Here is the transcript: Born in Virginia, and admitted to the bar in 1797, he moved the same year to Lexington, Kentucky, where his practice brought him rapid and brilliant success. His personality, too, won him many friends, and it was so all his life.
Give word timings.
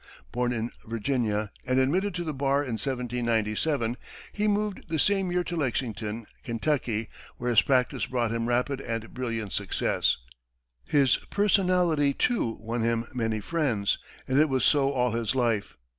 Born 0.31 0.51
in 0.51 0.71
Virginia, 0.87 1.51
and 1.63 1.77
admitted 1.79 2.15
to 2.15 2.23
the 2.23 2.33
bar 2.33 2.63
in 2.63 2.71
1797, 2.79 3.97
he 4.33 4.47
moved 4.47 4.85
the 4.89 4.97
same 4.97 5.31
year 5.31 5.43
to 5.43 5.55
Lexington, 5.55 6.25
Kentucky, 6.43 7.07
where 7.37 7.51
his 7.51 7.61
practice 7.61 8.07
brought 8.07 8.31
him 8.31 8.47
rapid 8.49 8.81
and 8.81 9.13
brilliant 9.13 9.53
success. 9.53 10.17
His 10.87 11.17
personality, 11.29 12.15
too, 12.15 12.57
won 12.61 12.81
him 12.81 13.05
many 13.13 13.41
friends, 13.41 13.99
and 14.27 14.39
it 14.39 14.49
was 14.49 14.65
so 14.65 14.89
all 14.91 15.11
his 15.11 15.35
life. 15.35 15.77